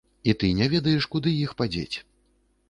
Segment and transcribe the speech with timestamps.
[0.31, 1.97] І ты не ведаеш, куды іх падзець.